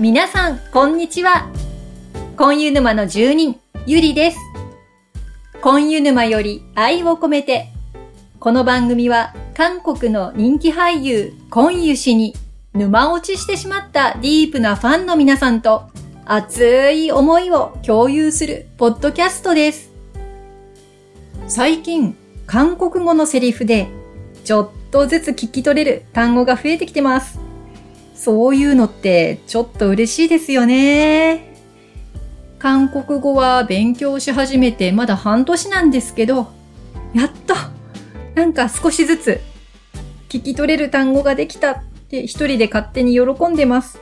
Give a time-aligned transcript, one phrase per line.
[0.00, 1.50] 皆さん、こんにちは。
[2.34, 4.38] コンユ沼の住人、ゆりです。
[5.60, 7.68] コンユ沼より愛を込めて、
[8.38, 12.34] この番組は韓国の人気俳優、コンユ氏に
[12.72, 15.90] 沼落ちしてしまったディープなファンの皆さんと
[16.24, 19.90] 熱い思いを共有するポッドキャストです。
[21.46, 23.88] 最近、韓国語のセリフで
[24.46, 27.49] ちょっとずつ聞き取れる単語が増えてきてます。
[28.20, 31.54] そういうのってちょっと嬉しいですよね。
[32.58, 36.48] 韓国語は勉強し始めてまだ半年なんですけど、
[37.14, 37.54] やっと
[38.34, 39.40] なんか少しずつ
[40.28, 43.98] 聞き取れる単語ができたって一人で勝手に喜んでます。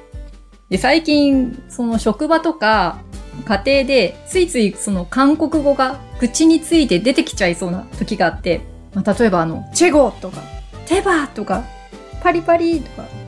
[0.68, 2.98] で、最近、その職場とか
[3.44, 8.62] 家庭でついついその韓国語が口について出てきちゃいそうな時があって、
[8.94, 10.42] まあ、例えばあの、チェゴとか、
[10.86, 11.62] テバーとか、
[12.20, 13.27] パリパリとか、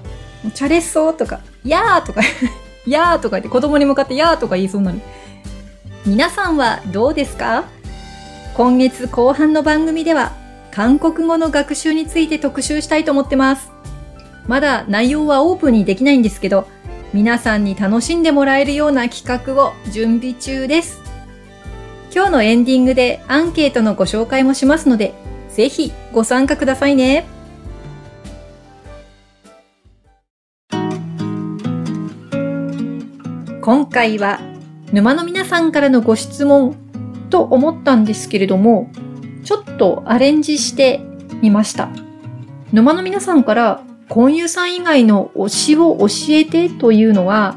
[0.54, 2.22] チャレッソとか、やーとか、
[2.86, 5.00] やーとか言って子供に向かってやーとか言いそうになる。
[6.06, 7.64] 皆さんはどうですか？
[8.54, 10.32] 今月後半の番組では
[10.70, 13.70] 韓国語の学習について特集したいと思ってます。
[14.46, 16.66] まだ内容はオープンにできないんですけど、
[17.12, 21.00] 皆さんに楽しんでもらえるような企画を準備中です。
[22.14, 25.14] 今日のエンディングでアンケートのご紹介もしますので、
[25.50, 27.26] ぜひご参加くださいね。
[33.70, 34.40] 今回は
[34.92, 36.74] 沼の皆さんからのご質問
[37.30, 38.90] と思ったんですけれども、
[39.44, 41.00] ちょっとアレンジして
[41.40, 41.88] みました。
[42.72, 47.54] 沼の皆さんから、婚友さん以外の推しを教えてというのは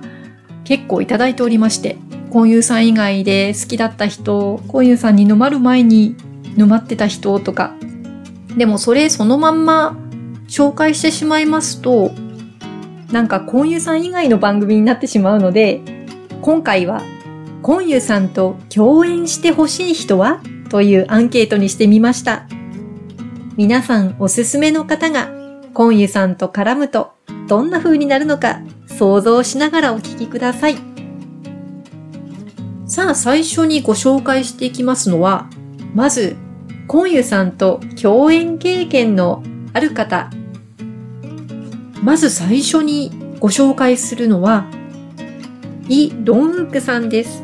[0.66, 1.98] 結構いただいておりまして、
[2.30, 6.16] 婚友さん以外で好きだった人、婚友さんに沼る前に
[6.56, 7.74] 沼ってた人とか。
[8.56, 9.98] でもそれそのまんま
[10.48, 12.12] 紹介してしまいますと、
[13.12, 15.82] なんか婚友さん以外の番組になってしまうので、
[16.44, 17.02] 今回は、
[17.62, 20.42] コンユさんと共演してほしい人は？
[20.70, 22.48] というアンケートにしてみました。
[23.56, 25.30] 皆さんおすすめの方が、
[25.74, 27.14] コンユさんと絡むと、
[27.48, 30.76] どんな風になるのか想像しながらお聞きください。
[32.88, 35.48] さあ、最初にご紹介していきますのは、
[35.96, 36.36] まず、
[36.90, 40.30] コンユさんと共演経験のある方。
[42.02, 44.66] まず最初にご紹介するのは、
[45.90, 47.44] イ・ドンウクさんです。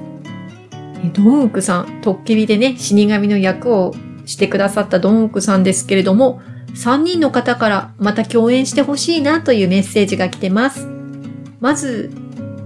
[1.13, 3.93] ドンウクさん、トッケビでね、死神の役を
[4.25, 6.41] してくださったドンウクさんですけれども、
[6.75, 10.87] 3人の方からまた共演してほしいなというメッセージが来てます。
[11.59, 12.11] まず、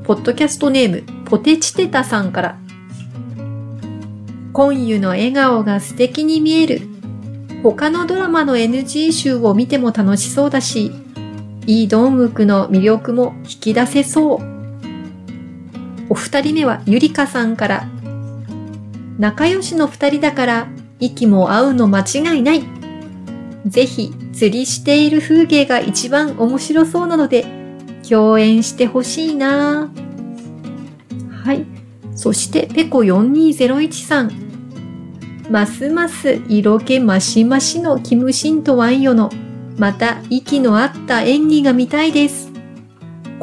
[0.03, 2.57] ポッドキャストネーム、ポテチテタさんから。
[4.51, 6.81] 今湯の笑顔が素敵に見える。
[7.63, 10.91] 他のドラマの NG 集を見ても楽しそうだし、
[11.65, 14.52] イ・ドンウクの魅力も引き出せそう。
[16.09, 17.87] お二人目はゆりかさんから。
[19.17, 20.67] 仲良しの二人だから、
[20.99, 22.63] 息も合うの間違いない。
[23.65, 27.45] ぜひ、釣りしている風景が一番面白そうなので、
[28.07, 29.89] 共演してほしいな
[31.43, 31.65] はい。
[32.15, 34.31] そして、ペコ4201さん。
[35.49, 39.29] ますます色気マシマシのキムシンとワンヨの、
[39.77, 42.52] また息の合った演技が見たいです。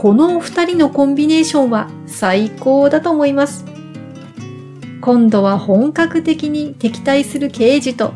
[0.00, 3.66] このお二人のコンビネーションは最高だと思います。
[5.02, 8.14] 今度は本格的に敵対する刑事と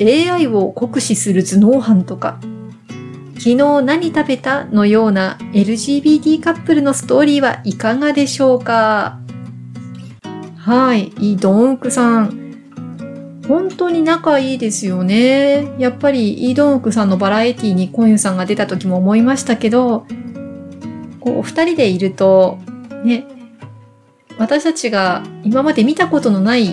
[0.00, 2.40] AI を酷使する頭脳犯とか、
[3.34, 9.18] 昨日何食べたのような LGBT カップルのストーリーはいかがでしょうか？
[10.56, 13.42] はい、イ・ドンウクさん。
[13.46, 15.78] 本当に仲いいですよね。
[15.78, 20.06] やっぱりイ・ドンウクさんのバラエティにコンユさんが出た時も思いましたけど、
[21.20, 22.58] こう、お二人でいると、
[23.04, 23.26] ね、
[24.38, 26.66] 私たちが今まで見たことのない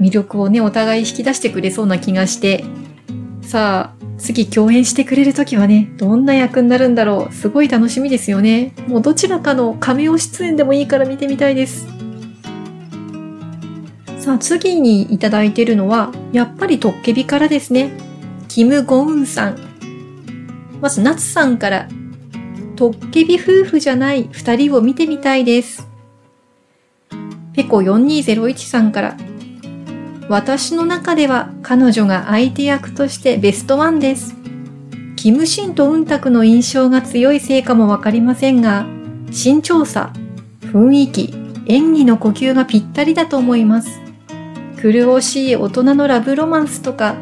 [0.00, 2.64] 魅力をね、お互い引き出してくれそうな気がして、
[3.42, 7.34] さあ、次共演してくれるときはね、どんな役になるんだろう。
[7.34, 8.72] すごい楽しみですよね。
[8.88, 11.86] もうどちらかのカメオ出演でもいいから見てみたいです。
[14.18, 17.92] さあ、次にいただいているのは、やっぱりトッケビからですね。
[18.48, 19.58] キム・ゴウンさん。
[20.80, 21.88] まず、ナツさんから、
[22.76, 25.86] トッケビ夫婦じゃない二人を見てみたいです。
[27.52, 29.16] ペコ4201さんから、
[30.28, 34.34] 私の中では彼女が相手役としてベストワンです。
[35.14, 38.86] キムシンとウンタクの印象が強いせいかもわかりませんが、
[39.28, 40.12] 身長差、
[40.60, 41.34] 雰囲気、
[41.66, 44.00] 演技の呼吸がぴったりだと思います。
[44.82, 47.14] 苦しい大人のラブロマンスとか、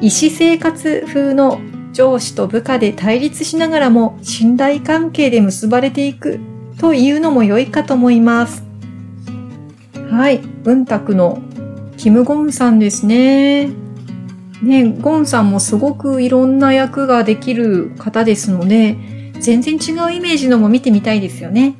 [0.00, 1.60] 医師生活風の
[1.96, 6.40] 上司と部下で対立しながらも信頼関係で結ばれていく
[6.78, 8.62] というのも良いかと思います。
[10.10, 10.40] はい。
[10.62, 11.40] 文卓の
[11.96, 13.70] キム・ゴンさんですね。
[14.62, 18.98] ね、ゴンさんもすごくいろんな役ができる方ですので、
[19.40, 21.76] 全然違うイメージのも見てみたいですよね。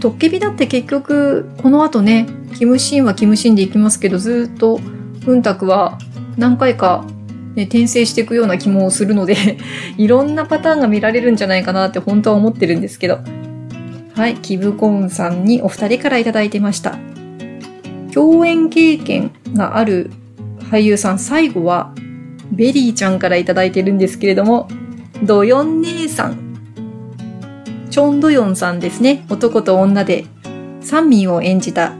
[0.00, 4.78] トッケビだって結局、この後ね、キムシンはキムシンでいきますけど、ずっと、
[5.24, 5.98] 文卓は
[6.36, 7.04] 何回か、
[7.56, 9.34] ね、転生していくような気もするので
[9.96, 13.18] いろんなパターンが見られるんじゃないかなって本当は思ってるんですけど。
[14.14, 16.96] はい、キブコーンさんにお二人からいただいてました。
[18.14, 20.10] 共演経験がある
[20.70, 21.92] 俳優さん、最後は、
[22.50, 24.68] ベリーちゃんからいただいてるんですけれども、
[25.22, 26.38] ドヨン姉さん。
[27.90, 29.26] チョンドヨンさんですね。
[29.28, 30.24] 男と女で、
[30.80, 31.92] サンミンを演じた。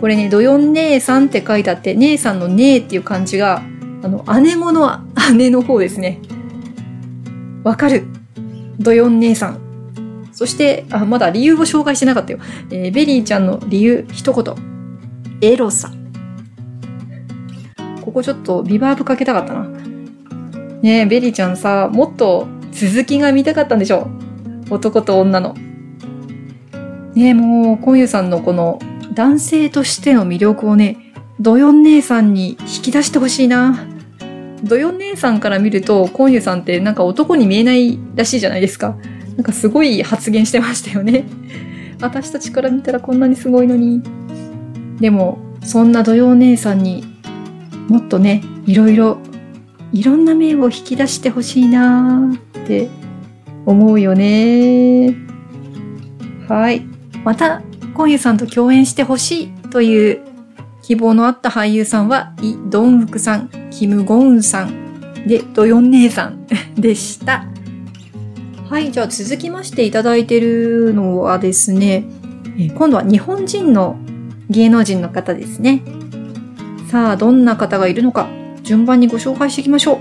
[0.00, 3.62] これね、ドヨン姉さんって書いてあって、姉さんの姉っていう漢字が、
[4.02, 5.00] あの、姐御の
[5.36, 6.20] 姐の方ですね。
[7.64, 8.04] わかる。
[8.78, 10.28] ドヨン姉さん。
[10.32, 12.40] そして、あ、まだ理由を紹介してなかったよ。
[12.70, 14.54] えー、ベリーちゃんの理由、一言。
[15.40, 15.92] エロさ。
[18.00, 19.68] ここちょっとリバーブかけたかったな。
[20.82, 24.08] ねえ、ベリーちゃんさ、もっと続きが見たかったんでしょ
[24.70, 25.54] う男と女の。
[27.14, 28.80] ねえ、もう、コンユさんのこの
[29.14, 33.91] 男性としての魅力をね、ドヨン姉さんに引き出してほしいな。
[34.62, 38.96] ドヨン姉さんから見ると、コンユさんってなんか男に見えないらしいじゃないですか。
[39.36, 41.24] なんかすごい発言してましたよね。
[42.00, 44.02] 私たちから見たらこんなにすごいのに。
[45.00, 47.04] でも、そんな土曜姉さんに
[47.88, 49.18] もっとね、いろいろ、
[49.92, 52.88] いろんな面を引き出してほしいなーって
[53.66, 55.14] 思うよね
[56.48, 56.82] はい。
[57.24, 57.62] また、
[57.94, 60.31] コンユさんと共演してほしいという
[60.82, 66.46] 希望のあった俳優さんは、イ・ドンフクさん、キム・ゴウンさん、で、ドヨン姉さん
[66.76, 67.46] でした。
[68.68, 72.04] はい、じゃあ続きましていただいてるのはですね、
[72.74, 73.96] 今度は日本人の
[74.50, 75.82] 芸能人の方ですね。
[76.90, 78.28] さあ、どんな方がいるのか、
[78.62, 80.00] 順番にご紹介していきましょ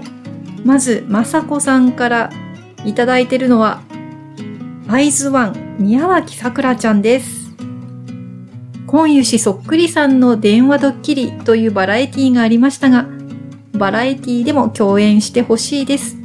[0.63, 0.68] う。
[0.68, 2.30] まず、まさこさんから
[2.86, 3.81] いただいてるのは、
[4.88, 7.40] アイズワン宮脇さくらちゃんです。
[8.91, 13.05] 今湯氏そっくりさんの電話ドッキリというバラエティがありましたが、
[13.71, 16.17] バラエティでも共演してほしいです。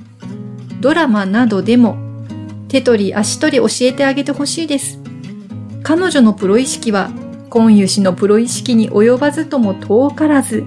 [0.80, 1.96] ドラマなどでも
[2.66, 4.98] 手取り足取り教えてあげてほしいです。
[5.84, 7.12] 彼女のプロ意識は
[7.50, 10.64] 今湯氏のプロ意識に及ばずとも遠からず、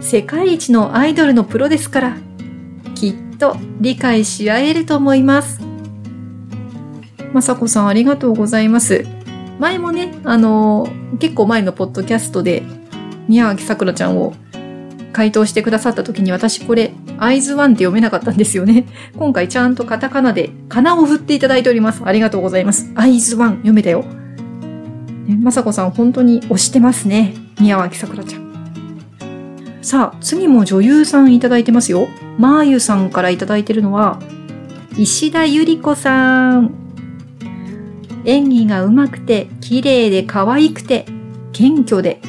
[0.00, 2.16] 世界一のアイドルのプロですから、
[2.96, 5.60] きっと理解し合えると思います。
[7.32, 9.19] まさこさんありがとうございます。
[9.60, 12.62] 前もね、あのー、結構前のポッドキャストで、
[13.28, 14.32] 宮脇さくらちゃんを
[15.12, 18.86] 回答してくださった時に私これ、アイズワンって読めなかったんですよね。
[19.18, 22.00] 今回ちゃんとカタカナで、カナを振っていただいております。
[22.02, 22.90] ありがとうございます。
[22.94, 24.02] アイズワン読めたよ。
[25.42, 27.34] まさこさん本当に推してますね。
[27.60, 28.50] 宮脇さくらちゃん。
[29.82, 32.08] さあ、次も女優さんいただいてますよ。
[32.38, 34.18] まーゆさんからいただいてるのは、
[34.96, 36.79] 石田ゆり子さん。
[38.24, 41.06] 演技が上手くて、綺麗で可愛くて、
[41.52, 42.20] 謙虚で、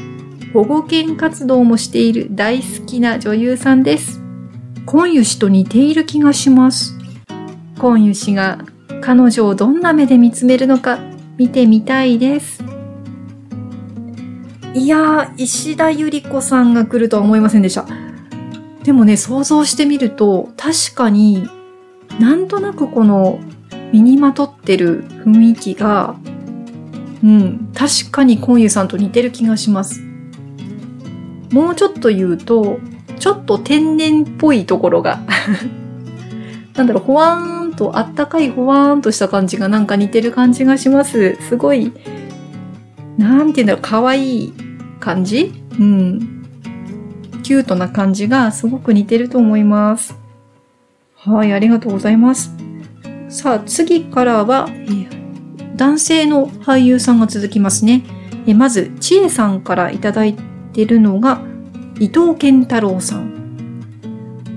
[0.54, 4.22] 保護犬活動もしている大好きな女優さんです。
[4.86, 6.98] コンユ氏と似ている気がします。
[7.80, 8.60] コンユ氏が
[9.02, 11.00] 彼女をどんな目で見つめるのか
[11.38, 12.64] 見てみたいです。
[14.74, 17.86] いやー、石田ゆり子さんが来るとは思いませんでした。
[18.84, 21.48] でもね、想像してみると、確かに
[22.20, 23.40] なんとなくこの
[23.92, 26.16] 身にまとってる雰囲気が、
[27.24, 30.02] うん、確かにコンユさんと似てる気がします。
[31.52, 32.80] もうちょっと言うと、
[33.20, 35.20] ちょっと天然っぽいところが
[36.76, 41.38] なんだろう、ほわーんと、あったかいほわーんとした感じがなんか似てる感じがします。
[41.42, 41.92] すごい、
[43.18, 44.54] なんて言うんだろう、可愛い
[45.00, 45.52] 感じ？
[45.80, 46.38] うん。
[47.44, 50.16] キュートな感じがすごく似てると思います。
[51.16, 52.56] はい、ありがとうございます。
[53.32, 58.04] さあ、次からは、えー、男性の俳優さんが続きますね。
[58.46, 60.36] えまず、ちえさんからいただい
[60.74, 61.40] てるのが、
[61.98, 63.32] 伊藤健太郎さん。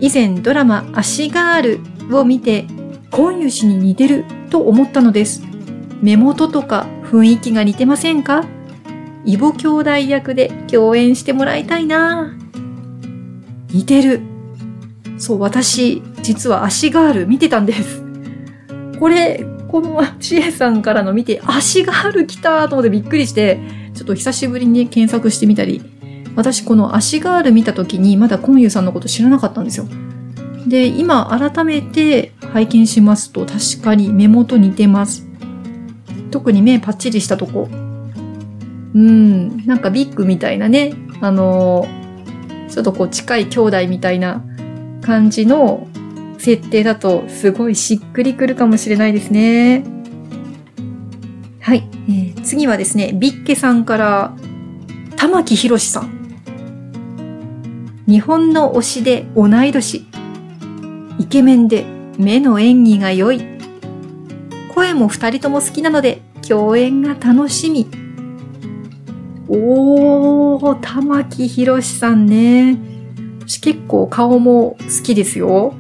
[0.01, 1.79] 以前ドラマ、足ガー
[2.09, 2.67] ルを見て、
[3.13, 5.45] 今湯氏に似てると思ったのです。
[6.03, 8.45] 目元とか雰囲気が似てませんか？
[9.25, 12.37] イボ兄弟役で共演してもらいたいな
[13.73, 14.21] 似てる。
[15.17, 18.04] そう、私、実は足ガール見てたんです。
[18.99, 23.59] これ、このちえさんからの見て、足ガール来たと思ってびっくりして、
[23.95, 25.83] ちょっと久しぶりに検索してみたり、
[26.37, 29.87] 私この足ガール見た時にまだコンユさんのこと知らなかったんですよ。
[30.67, 35.27] で、今改めて拝見しますと確かに目元似てます。
[36.31, 37.69] 特に目パッチリしたとこ。
[37.71, 44.43] うん、なんかビッグみたいなね、あのー、ちょっとこう近い兄弟みたいな
[45.03, 45.89] 感じの
[46.45, 49.83] 設定だとすごいしっくりくるかもしれないですね。
[51.59, 51.89] はい。
[52.07, 54.37] えー、次はですね、ビッケさんから、
[55.17, 56.13] 玉木宏さん。
[58.07, 60.07] 日本の推しで同い年。
[61.19, 61.87] イケメンで
[62.19, 63.43] 目の演技が良い。
[64.75, 67.87] 声も二人とも好きなので共演が楽しみ。
[69.49, 72.77] おー、玉木宏さんね。
[73.47, 75.75] 私結構顔も好きですよ。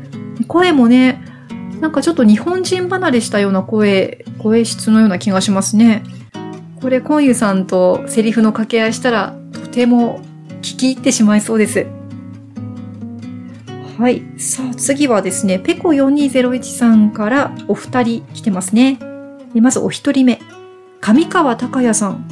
[0.46, 1.22] 声もね、
[1.80, 6.02] なんかちょっと日本人離れしたような声、声質のような気がしますね。
[6.80, 10.20] これ、コンユさんとセリフの掛け合いしたら、とても
[10.60, 11.86] 聞き入ってしまいそうです。
[13.98, 14.22] はい。
[14.38, 18.98] さあ、次はですね、ペコ4201さんからお二人来てますね。
[19.54, 20.40] まずお一人目。
[21.00, 22.26] 上川隆也さん。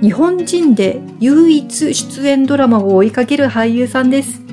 [0.00, 4.43] 日本人で唯一出演ドラマを追いかける俳優さんです。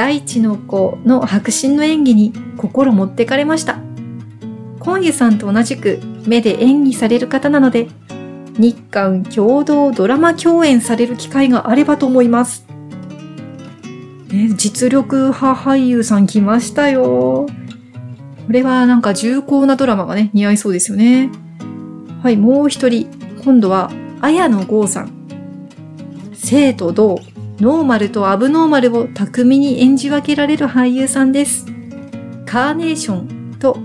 [0.00, 3.80] 大地の子の迫真の演技に心持ってかれました。
[4.78, 7.86] コンユさんと同じく目で演技される方なので、
[8.56, 12.64] 日韓共同ドラマ共演される機会があればと思います。
[14.30, 17.46] ね、実力派俳優さん来ましたよ。
[18.46, 21.28] これはなんか重厚なドラマがね、似合いそうですよね。
[22.22, 23.06] はい、もう一人。
[23.44, 23.90] 今度は、
[24.22, 25.12] 綾野剛さん。
[26.32, 27.20] 生と同、
[27.60, 31.66] ノーマルとアブノーマルを巧みに演じ分けられる俳優さんです。
[32.46, 33.76] カーネーションと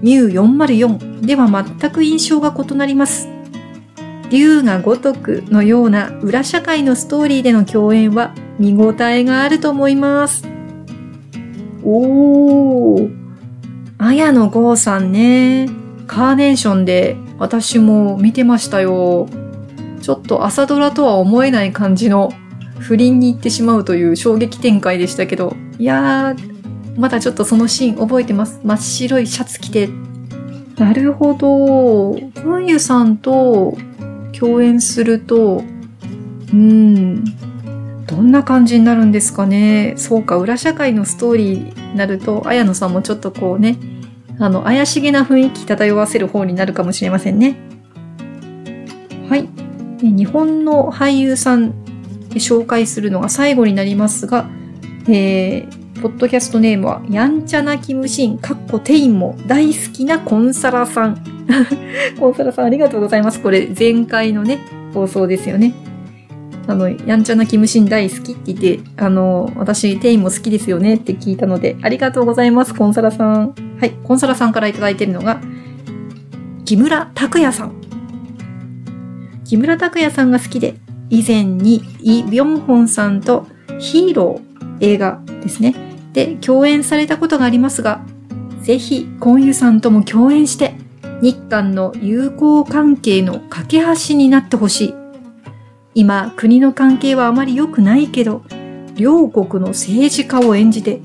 [0.00, 3.28] ミュー404では全く印象が異なります。
[4.30, 10.44] 竜が如くのような裏社会のストーリーでの共演は見応えがあると思います。
[11.82, 13.10] おー。
[13.98, 15.68] 綾野剛さんね。
[16.06, 19.28] カーネーションで私も見てましたよ。
[20.00, 22.32] ちょっと朝ドラとは思えない感じの
[22.78, 28.60] 不倫に行ってしまうという衝撃展開でしたけど、いやー、まだちょっとそのシーン覚えてます。
[28.64, 29.88] 真っ白いシャツ着て。
[30.78, 32.12] なるほど。
[32.42, 33.76] 本湯さんと
[34.38, 35.62] 共演すると、
[36.52, 37.24] うん、
[38.06, 39.94] どんな感じになるんですかね。
[39.96, 43.78] そうか、裏社会のストーリーになると、綾野さんもちょっとこうね、
[44.38, 47.56] あの、怪しげな雰囲気漂わせる方になるかもしれませんね。
[49.28, 49.48] はい。
[50.02, 51.74] 日本の俳優さん
[52.36, 54.48] 紹介するのが最後になりますが、
[55.08, 61.24] えー、ポッドキャストネームは、やんちゃなキムシン、かっこテインも大好きなコンサラさん。
[62.18, 63.40] コンサラさんありがとうございます。
[63.40, 64.58] これ前回のね、
[64.92, 65.74] 放送ですよね。
[66.68, 73.54] あの、やんちゃなキムシン大好きって言って、あの、私、テインも好きですよねって聞いたので、ありがとうございます、コンサラさん。
[73.80, 75.40] はい、コンサラさんからいただいてるのが、
[76.64, 77.72] 木村拓哉さん。
[79.44, 80.74] 木村拓哉さんが好きで、
[81.10, 83.46] 以前にイ・ビョンホンさんと
[83.78, 85.74] ヒーロー映画ですね。
[86.12, 88.00] で、共演されたことがありますが、
[88.62, 90.74] ぜひ、コンユさんとも共演して、
[91.22, 94.94] 日韓の友好関係の架け橋になってほしい。
[95.94, 98.42] 今、国の関係はあまり良くないけど、
[98.96, 101.00] 両国の政治家を演じて、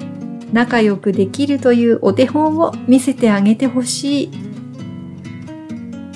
[0.51, 4.31] 仲良くできるというお手本を見せてあげてほしい。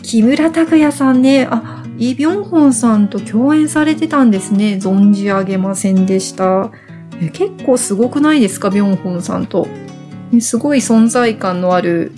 [0.01, 4.79] 木村拓哉さんね、あ、イ・ビョンホンさんと共演されてたんですね。
[4.81, 6.71] 存じ上げませんでした。
[7.33, 9.67] 結構すごくないですか、ビョンホンさんと。
[10.39, 12.11] すごい存在感のある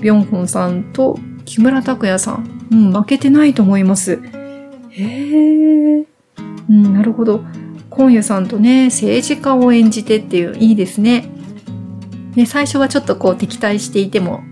[0.00, 2.60] ビョンホンさんと木村拓哉さん。
[2.70, 4.20] うん、負けてないと思います。
[4.90, 6.06] へえ。
[6.70, 7.44] うん、なるほど。
[7.90, 11.28] 今夜さんとね、政治家を演じてっていう、いいですね。
[12.34, 14.42] ね、最初はちょっとこう敵対していても、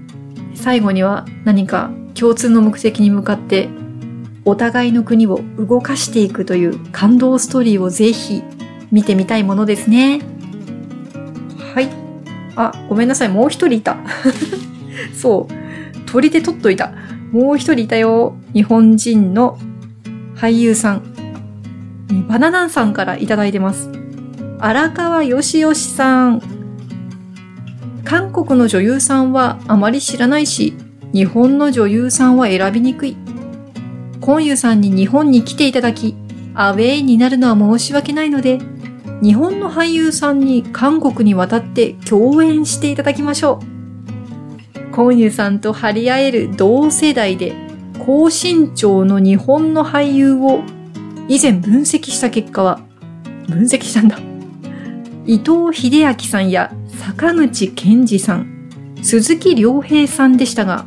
[0.54, 3.70] 最後には何か共通の目的に向かって、
[4.44, 8.42] お互いの国を動かしていくという感動ストーリーをぜひ
[8.90, 10.20] 見てみたいものですね。
[11.75, 11.88] はい。
[12.56, 13.28] あ、ごめんなさい。
[13.28, 13.97] もう一人いた。
[15.14, 16.09] そう。
[16.11, 16.92] 鳥で取っといた。
[17.32, 18.35] もう一人いたよ。
[18.52, 19.59] 日本人の
[20.37, 21.02] 俳優さん。
[22.28, 23.90] バナナンさんからいただいてます。
[24.59, 26.42] 荒川よしよしさん。
[28.04, 30.75] 韓国の女優さんはあまり知らないし、
[31.12, 33.16] 日本の女優さんは選びにくい。
[34.30, 36.14] コンユさんに日本に来ていただき、
[36.54, 38.60] アウェイになるのは申し訳ないので、
[39.20, 43.58] 日本の俳優さんに韓国に渡って共演していただきましょ
[44.88, 44.94] う。
[44.94, 47.56] コンユさんと張り合える同世代で
[47.99, 50.60] 高身長の日本の俳優を
[51.26, 52.78] 以前分析した結果は、
[53.49, 54.20] 分析したんだ。
[55.26, 58.70] 伊藤秀明さんや坂口健二さん、
[59.02, 60.87] 鈴木良平さんでしたが、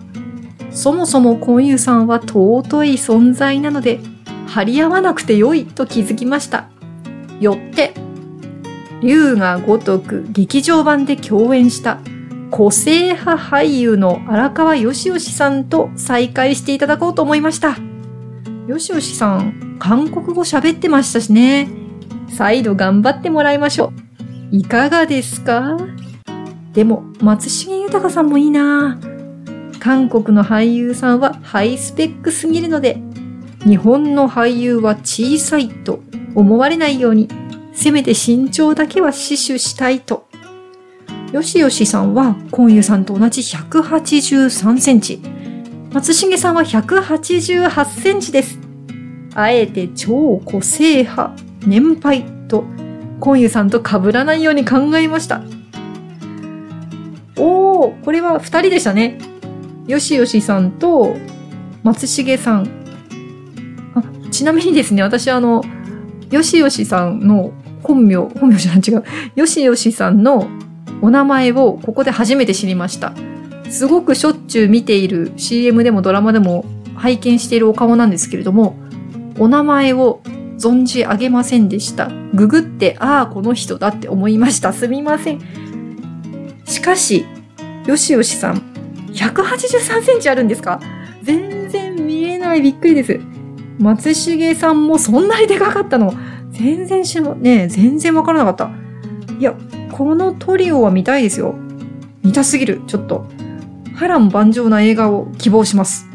[0.73, 3.99] そもそもコンユさんは尊い存在なので、
[4.47, 6.65] 張り合わなくてよいと気づきました。
[7.39, 7.93] よって、
[9.01, 11.99] 竜が如く劇場版で共演した
[12.51, 17.77] 個性派俳優の荒川よしよしさんと再会していただこうと思いました。
[18.67, 21.67] よしよしさん、韓国語喋ってましたしね。
[22.29, 23.93] 再度頑張ってもらいましょ
[24.51, 24.55] う。
[24.55, 25.77] いかがですか？
[26.73, 29.12] でも、松重豊さんもいいなぁ
[29.83, 33.01] 韓国の俳優さんはハイスペックすぎるので、
[33.65, 35.99] 日本の俳優は小さいと
[36.35, 37.27] 思われないように
[37.73, 40.25] せめて身長だけは死守したいと。
[41.33, 45.19] よしよしさんは、コンユさんと同じ183センチ。
[45.91, 48.59] 松重さんは188センチです。
[49.35, 51.35] あえて超個性派、
[51.67, 52.63] 年配と、
[53.19, 55.41] コンユさんと被らないように考えました。
[57.35, 59.32] おー、これは二人でしたね。
[59.87, 61.15] よしよしさんと
[61.83, 62.67] 松重さん。
[63.95, 65.63] あちなみにですね、私あの、
[66.31, 67.51] よしよしさんの
[67.83, 69.03] 本名、本名じゃない違う。
[69.35, 70.47] よしよしさんの
[71.01, 73.13] お名前をここで初めて知りました。
[73.69, 78.75] すごくしょっちゅう見ている CM でもドラマでも拝見しているお顔なんですけれども、
[79.37, 80.21] お名前を
[80.57, 82.09] 存じ上げませんでした。
[82.33, 84.71] ググって、ああ、この人だって思いました。
[84.71, 85.41] すみません。
[86.65, 87.25] しかし、
[87.85, 88.72] よしよしさん、
[89.13, 90.79] 183センチあるんですか？
[91.21, 92.61] 全然見えない。
[92.61, 93.19] びっくりです。
[93.79, 96.13] 松重さんもそんなにでかかったの？
[96.51, 98.71] 全然しも、ね全然わからなかった。
[99.39, 99.55] いや、
[99.91, 101.55] このトリオは見たいですよ。
[102.23, 103.25] 見たすぎる、ちょっと。
[103.95, 106.07] 波乱万丈な映画を希望します。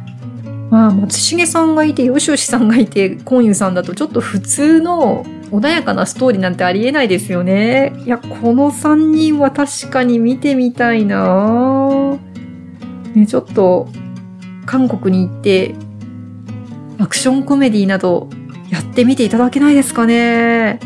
[0.71, 7.95] まあ、松重さんがいて、よしよしさんがいて、コンユさんだとちょっと普通の穏やかなストーリーなんてありえないですよね。
[8.05, 12.19] いや、この3人は確かに見てみたいなぁ
[13.15, 13.89] ね、ちょっと、
[14.67, 15.75] 韓国に行って、
[16.99, 18.29] アクションコメディなど
[18.71, 20.81] やってみていただけないですかね。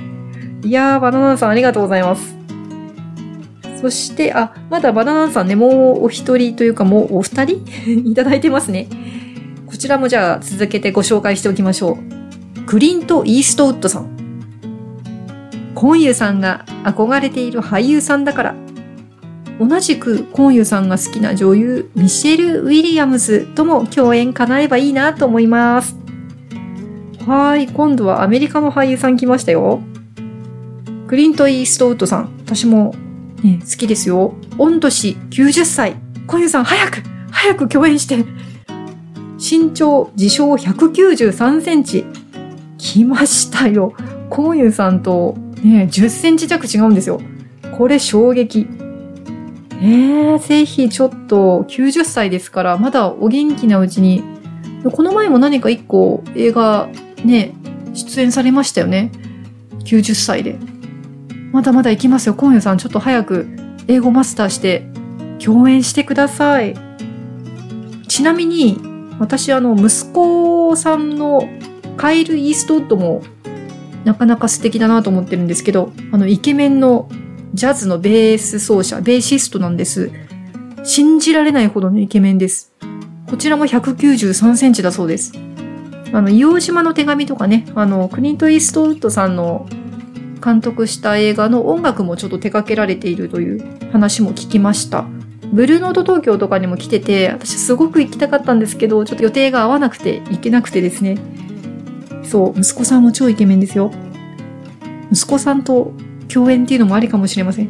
[0.62, 2.36] いやー、バナナさんありがとうございます。
[3.80, 7.64] そして、あ、まだバナナさんね、もうお一人というかもうお二人？
[8.08, 8.88] いただいてますね。
[9.66, 12.60] こちらもじゃあ続けてご紹介しておきましょう。
[12.66, 14.12] クリント・イーストウッドさん。
[15.74, 18.54] コンユさんが憧れている俳優さんだから、
[19.58, 25.96] 同じくコンユさんが好きな女優、ミシェル・ウィリアムズとも共演叶えばいいなと思います。
[27.26, 29.80] はい、今度はアメリカの俳優さん来ましたよ。
[31.06, 32.30] クリント・イーストウッドさん。
[32.44, 32.94] 私も、
[33.42, 34.34] ね、好きですよ。
[34.56, 35.96] 御年90歳。
[36.26, 38.24] コンユさん、早く早く共演して
[39.38, 42.04] 身長、自称193センチ。
[42.78, 43.92] 来ましたよ。
[44.30, 47.20] コンユさんと、ね、10センチ弱違うんですよ。
[47.76, 48.66] これ衝撃。
[49.84, 54.22] えー、ぜひちょっと90歳ですから、まだお元気なうちに、
[54.92, 56.88] この前も何か一個映画
[57.24, 57.52] ね、
[57.92, 59.10] 出演されましたよね。
[59.84, 60.56] 90歳で。
[61.50, 62.34] まだまだ行きますよ。
[62.34, 63.48] 今夜さん、ちょっと早く
[63.88, 64.86] 英語マスターして
[65.44, 66.76] 共演してください。
[68.06, 68.78] ちなみに、
[69.18, 71.48] 私、あの、息子さんの
[71.96, 73.22] カイル・イーストウッドも
[74.04, 77.08] なかなか素敵だなと思ってるんですけど、あの、イケメンの
[77.54, 80.10] ジャズのベース奏者、ベーシストなんです。
[80.84, 82.72] 信じられないほどのイケメンです。
[83.28, 85.32] こちらも193センチだそうです。
[86.14, 89.68] あの、硫黄島の手紙とかね、あの、クリント・イーストウッドさんの
[90.42, 95.04] 監督した映画の音楽もちょっと手掛けられているという話も聞きました。
[95.52, 101.18] ブルーノート東京とかにも来てて、私すごく行きたかったんですけど、ちょっと予定が合わなくて行けなくてですね。
[102.24, 103.90] そう、息子さんも超イケメンですよ。
[105.12, 105.92] 息子さんと
[106.32, 107.68] 共演っていうのもありかもしれません。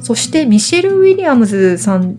[0.00, 2.18] そしてミシェル・ウィリアムズさん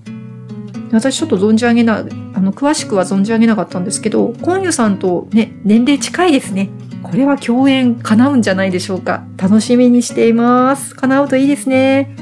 [0.92, 6.70] 私ちょっと存じ上げな、あの、詳しくは存じ上げなかったんですけど、コンユさんとね、年齢近いですね。
[7.04, 9.26] これは共演叶うんじゃないでしょうか。
[9.38, 10.96] 楽しみにしています。
[10.96, 12.16] 叶うといいですね。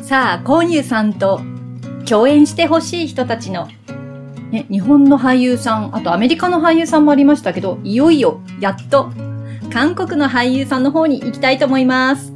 [0.00, 1.40] さあ、コンユさんと
[2.08, 3.68] 共演してほしい人たちの、
[4.50, 9.10] ね、日本の俳優さん、あとアメリカの俳優さんもありましたけど、いよいよ、やっと、
[9.72, 12.34] 韓国の俳優さんの方に行きたいと思います。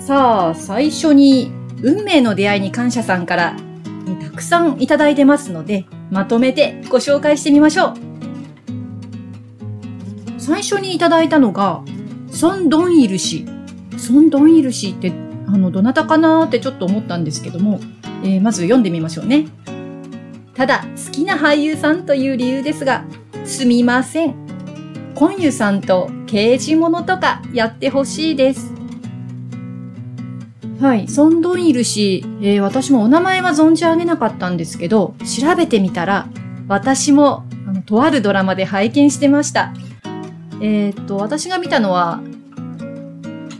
[0.00, 1.52] さあ、最初に、
[1.82, 3.54] 運命の出会いに感謝さんから
[4.22, 7.94] たくさんいただいてますので、まとめてご紹介してみましょう。
[10.38, 11.82] 最初にいただいたのが、
[12.30, 13.44] ソン・ドンイル氏。
[13.98, 15.12] ソン・ドンイル氏って、
[15.46, 17.78] あの、どなたかなーってちょっと思ったんですけども、
[18.22, 19.48] えー、まず読んでみましょうね。
[20.54, 23.04] ただ、好きな俳優さんという理由ですが、
[23.44, 24.45] すみません。
[25.16, 28.70] コンユさんと刑事物とかやってほしいです。
[30.78, 36.28] はい、ソンドンイル氏、えー、私もお名前は存じ上げなかったんですけど、調べてみたら、
[36.68, 39.72] 私も、あの、とあるドラマで拝見してました。
[40.60, 42.20] えー、っと、私が見たのは、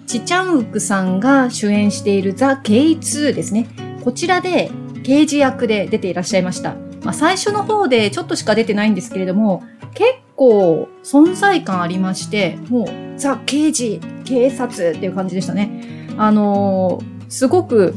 [0.06, 3.66] チチャンウクさんが主演しているザ・ケイ2ですね。
[4.04, 4.70] こちらで
[5.04, 6.74] 刑事役で出ていらっしゃいました。
[7.02, 9.62] まあ、最初の方でちょっとしか出てないんですけれども、
[9.94, 16.08] 結構存在感ありまして、もうザ・刑事、警察っていう感じでしたね。
[16.18, 17.94] あのー、すごく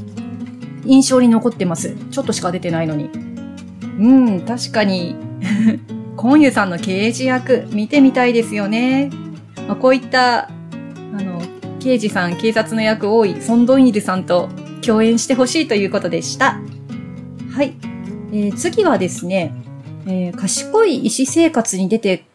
[0.85, 1.95] 印象に残ってます。
[2.09, 3.09] ちょっとしか出てないのに。
[3.99, 5.15] うん、確かに
[6.15, 9.09] コンユさんの刑事役見てみたいですよね。
[9.67, 10.51] まあ、こういった、あ
[11.13, 11.41] の、
[11.79, 14.49] 刑事さん、警察の役多いソンドンイルさんと
[14.81, 16.59] 共演してほしいということでした。
[17.51, 17.73] はい。
[18.31, 19.53] えー、次はですね、
[20.05, 22.25] えー、賢い医師生活に出て、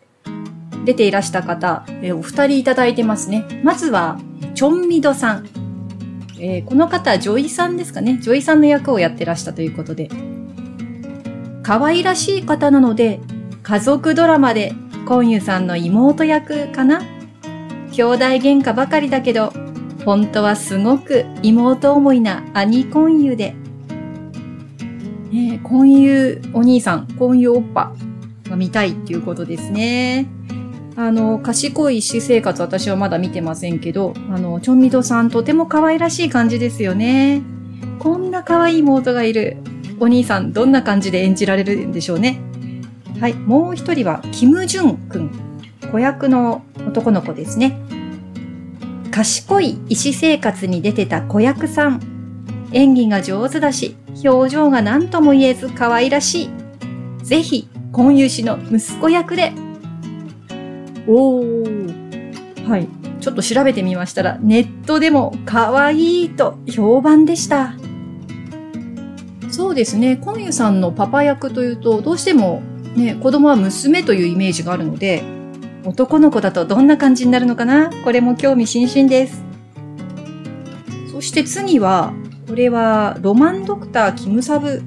[0.85, 3.45] 出ていらした方、えー、お二人いただいてますね。
[3.63, 4.19] まずは、
[4.55, 5.49] チョンミドさん。
[6.39, 8.19] えー、この方、女医さんですかね。
[8.23, 10.09] 女医さんの役をやってらしたということで。
[11.63, 13.21] 可愛らしい方なので、
[13.63, 14.75] 家族ドラマで、
[15.07, 17.03] コンユさんの妹役かな
[17.93, 19.53] 兄弟喧嘩ばかりだけど、
[20.05, 23.55] 本当はすごく妹思いな兄コンユで、
[25.31, 27.95] ね、コンユお兄さん、コンユおっぱ
[28.49, 30.27] が見たいっていうことですね。
[30.97, 37.43] あの、賢い私生活私はまだ見てませんけど、あの、チョンミドさんとても可愛らしい感じですよね。
[37.99, 39.57] こんな可愛い妹がいる
[39.99, 42.41] お兄さん、どんな感じで演じられるんでしょうね。
[43.21, 45.31] はい、もう一人は、キム・ジュン君。
[45.91, 47.81] 子役の男の子ですね。
[49.11, 52.01] 賢い医師生活に出てた子役さん。
[52.73, 56.51] 演技が上手だし、表情が何とも言えず可愛らし
[57.23, 57.25] い。
[57.25, 59.64] ぜひ、婚友氏の息子役で。
[61.07, 62.69] おー。
[62.69, 62.89] はい。
[63.21, 67.75] ちょっと調べてみましたら、ネットでも可愛いと評判でした。
[69.51, 70.17] そうですね。
[70.17, 72.63] 婚友さんのパパ役というと、どうしても
[72.97, 75.23] ね、子供は娘というイメージがあるので、
[75.85, 77.91] 男の子だとどんな感じになるのかな？
[78.05, 79.43] これも興味津々です。
[81.13, 82.13] そして次は、
[82.49, 84.83] これはロマンドクターキムサブ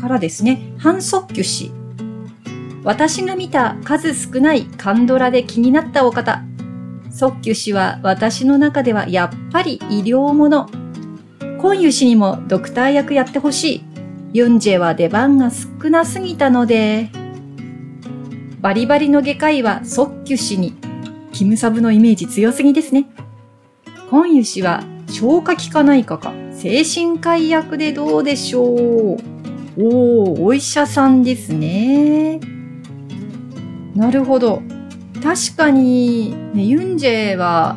[0.00, 1.72] からですね、ハン・ソッキュ氏。
[2.82, 6.42] 私が見た数少ないカンドラで気になったお方。
[7.10, 10.68] ソッキュ氏は私の中ではやっぱり医療もの。
[11.60, 13.84] コンユ氏にもドクター役やってほしい。
[14.32, 17.10] ユンジェは出番が少なすぎたので、
[18.60, 20.74] バリバリの外科医はソッキュ氏に、
[21.32, 23.06] キムサブのイメージ強すぎですね。
[24.08, 29.18] コンユ氏は消化器科内科か、精神科医役でどうでしょう
[29.76, 32.40] おー、お医者さんですね。
[33.94, 34.62] なるほど。
[35.22, 37.76] 確かに、ね、ユンジェは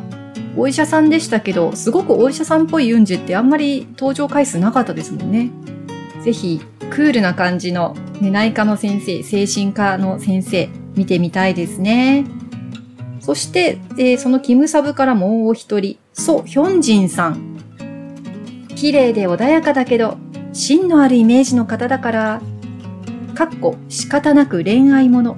[0.56, 5.50] お医者さんでしたけど、すごくお医者さんっぽいユンジェってあんまり登場回数なかったですもんね。
[6.22, 12.24] ぜひ、クールな感じの、ね、内科の先生、精神科の先生、見てみたいですね。
[13.20, 17.58] そして、えー、そのキムサブからもう一人、ソ・ヒョンジンさん。
[18.76, 20.16] 綺麗で穏やかだけど、
[20.52, 22.42] 芯のあるイメージの方だから、
[23.34, 25.36] かっこ仕方なく恋愛もの。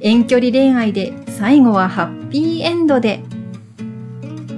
[0.00, 3.22] 遠距離恋愛で最後はハッピーエンドで。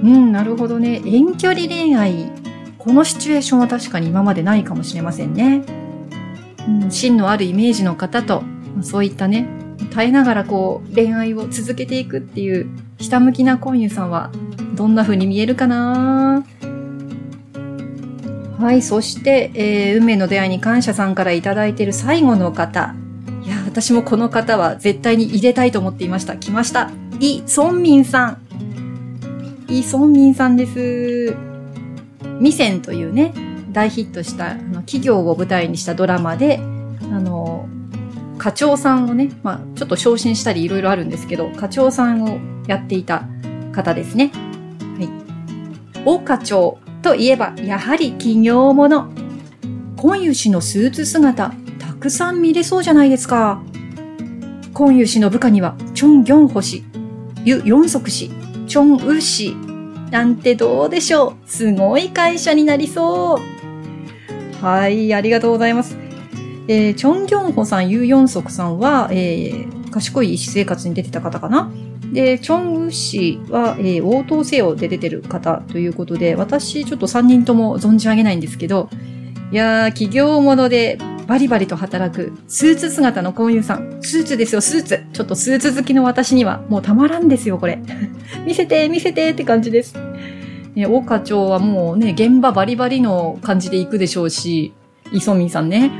[0.03, 1.01] うん、なるほどね。
[1.05, 2.31] 遠距離恋愛
[2.77, 5.63] このシチュエーションは確かに今までないかもしれませんね。
[6.67, 8.43] うん、芯のあるイメージの方と、
[8.81, 9.47] そういったね、
[9.91, 14.31] 耐えながらこう恋愛を続けていくっていうひたむきな婚友さんは
[14.75, 16.45] どんな風に見えるかな
[18.59, 22.95] はい、そして、えー、運命の出会いに感謝さんからいただいている最後の方。
[23.77, 26.35] 私もこの方は絶対に入れたいと思っていました。
[26.35, 26.89] 来ました。
[27.19, 28.41] イ・ソンミンさん。
[29.69, 31.35] イ・ソンミンさんです。
[32.39, 33.35] ミセンというね、
[33.71, 37.69] 大ヒットしたあの企業を舞台にしたドラマで、あの、
[38.39, 43.27] 課長さんをね、まあ、ちょっと昇進したりいろいろあるんですけど、課長さんをやっていた
[43.73, 44.31] 方ですね。
[44.97, 46.03] はい。
[46.03, 49.11] 大課長といえば、やはり企業もの。
[49.97, 51.53] 今湯氏のスーツ姿、
[52.07, 53.61] くさん見れそうじゃないですか。
[54.73, 56.85] 今湯氏の部下には、チョン・ギョンホ氏、
[57.43, 58.31] ユ・ヨンソク氏、
[58.65, 59.53] チョン・ウ氏、
[60.09, 63.41] なんてどうでしょうすごい会社になりそ
[64.61, 64.65] う。
[64.65, 65.97] はい、ありがとうございます。
[66.69, 71.69] えー、チョン・ギョンホさん、ユ・ヨンソクさんは、えー、賢い医師生活に出てた方かな
[72.13, 78.89] で、チョン・ウ氏は、えー、応答せよで出てる方ということで、私ちょっと3人とも存じ上げないんですけど、
[79.51, 83.99] いやー、企業ものでバリバリと働く、スーツ姿の婚友さん。
[84.01, 85.03] スーツですよ、スーツ。
[85.11, 87.79] ちょっとスーツ好きの私にはもうたまらんですよ、これ。
[88.47, 89.95] 見せて、見せてって感じです。
[90.73, 94.73] ね、大課長はもうね、現場バリバリの感じで行くでしょうし、
[95.11, 95.91] イソミンさんね。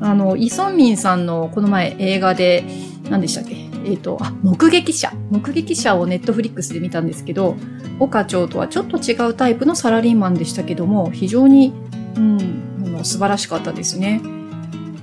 [0.00, 2.64] あの、イソンミンさんのこの前映画で、
[3.08, 3.56] 何でしたっけ？
[3.86, 5.12] えっ、と、あ、目撃者。
[5.30, 7.56] 目撃者をネットフリックスで見たんですけど、
[8.00, 11.72] 岡長とはちょっと違うタイプのサラリーマンでしたけども、非常に、
[12.16, 14.20] うん、あの素晴らしかったですね。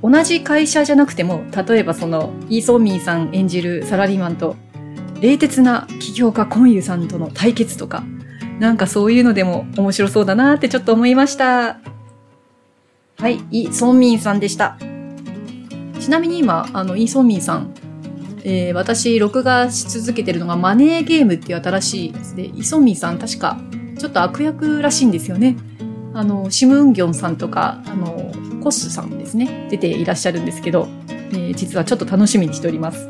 [0.01, 4.55] 同じ会社じゃなくても、例えばその、イーソンミンさん演じるサラリーマンと、
[5.21, 8.03] 冷徹な起業家コンユさんとの対決とか、
[8.59, 11.79] なんかそういうのでも面白そうだなってちょっと思いました。
[13.17, 14.77] はい、イ・ソンミンさんでした。
[15.99, 17.73] ちなみに今、あの、イ・ソンミンさん、
[18.43, 23.57] えー、私、録画し続けてるのがマネーゲームっていう新しいやつで、イ・ソンミンさん確か、
[23.97, 25.55] ちょっと悪役らしいんですよね。
[26.15, 33.09] あの、シム・ウンギョンさんとか、あの、コスさんですね、出ていらっしゃるんですけど、えー、実はちょっと楽しみにしております。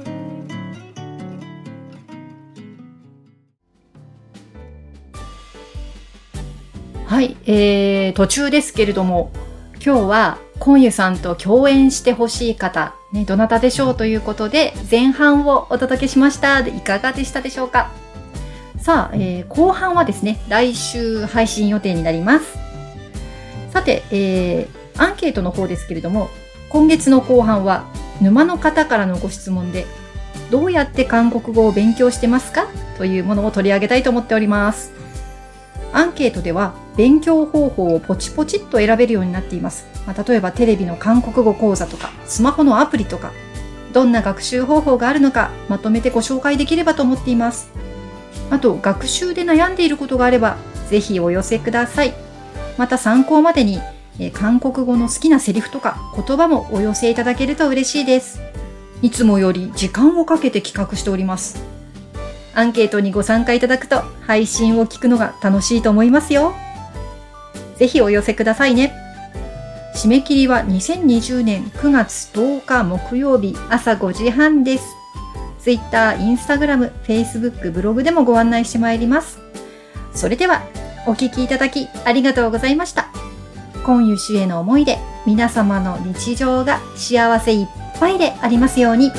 [7.05, 9.31] はい、えー、途中ですけれども、
[9.85, 16.59] 今日は、コンユさんと共演してほしい方、ね、どなたでしょうということで、前半をお届けしました。
[16.59, 17.91] いかがでしたでしょうか？
[18.77, 22.57] さあ、えー、後半はですね、来週配信予定になります。
[23.73, 26.29] さて、えー、アンケートの方ですけれども、
[26.69, 27.87] 今月の後半は、
[28.21, 29.87] 沼の方からのご質問で、
[30.51, 32.67] どうやって韓国語を勉強してますか？
[32.99, 34.91] というものを取り上げたいと思っております。
[35.91, 39.87] アンケートでは勉強方法をポチポチっと選べるようになっています。
[40.05, 43.31] まあ、例えばテレビの韓国語講座とか、スマホのアプリとか、
[43.91, 47.71] どんな学習方法があるのかまとめてご紹介できればと思っています。
[48.51, 50.57] あと、学習で悩んでいることがあれば、
[50.89, 52.13] ぜひお寄せください。
[52.77, 53.79] また参考までに、
[54.19, 58.41] え韓国語の好きなセリフとか言葉もお寄せいただけると嬉しいです。
[59.01, 61.63] いつもより時間をかけて企画しております。
[62.55, 66.53] アンケートにご参加いただくと配信を聞くのが楽しいと思いますよ。
[67.77, 68.93] ぜひお寄せくださいね。
[69.95, 74.85] 締め切りは2020年9月10日木曜日朝5時半です。
[75.59, 79.39] Twitter、Instagram、Facebook、ブログでもご案内してまいります。
[80.13, 80.61] それでは、
[81.05, 83.09] お聞きいただきありがとうございました。
[83.83, 87.67] 今湯氏への思いで皆様の日常が幸せいっ
[87.99, 89.11] ぱいでありますように。